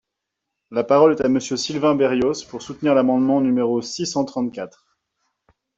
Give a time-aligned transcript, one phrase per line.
[0.71, 4.87] La parole est à Monsieur Sylvain Berrios, pour soutenir l’amendement numéro six cent trente-quatre.